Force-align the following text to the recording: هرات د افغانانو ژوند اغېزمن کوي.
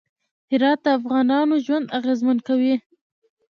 هرات 0.51 0.79
د 0.83 0.87
افغانانو 0.97 1.55
ژوند 1.65 1.85
اغېزمن 1.99 2.37
کوي. 2.47 2.75